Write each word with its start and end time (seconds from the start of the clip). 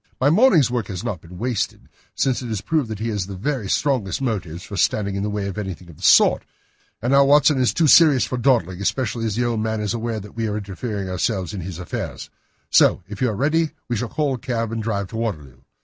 My 0.19 0.31
morning's 0.31 0.71
work 0.71 0.87
has 0.87 1.03
not 1.03 1.21
been 1.21 1.37
wasted, 1.37 1.87
since 2.15 2.41
it 2.41 2.47
has 2.47 2.61
proved 2.61 2.89
that 2.89 2.97
he 2.97 3.09
has 3.09 3.27
the 3.27 3.35
very 3.35 3.69
strongest 3.69 4.19
motives 4.19 4.63
for 4.63 4.75
standing 4.75 5.13
in 5.13 5.21
the 5.21 5.29
way 5.29 5.45
of 5.47 5.59
anything 5.59 5.91
of 5.91 5.97
the 5.97 6.01
sort. 6.01 6.43
And 7.03 7.13
now, 7.13 7.23
Watson, 7.25 7.59
this 7.59 7.67
is 7.69 7.73
too 7.75 7.85
serious 7.85 8.25
for 8.25 8.39
dawdling, 8.39 8.81
especially 8.81 9.25
as 9.27 9.35
the 9.35 9.45
old 9.45 9.59
man 9.59 9.79
is 9.79 9.93
aware 9.93 10.19
that 10.19 10.35
we 10.35 10.47
are 10.47 10.57
interesting 10.57 11.07
ourselves 11.07 11.53
in 11.53 11.61
his 11.61 11.77
affairs; 11.77 12.31
so 12.71 13.03
if 13.07 13.21
you 13.21 13.29
are 13.29 13.35
ready, 13.35 13.73
we 13.89 13.95
shall 13.95 14.09
call 14.09 14.33
a 14.33 14.39
cab 14.39 14.71
and 14.71 14.81
drive 14.81 15.07
to 15.09 15.17
Waterloo. 15.17 15.57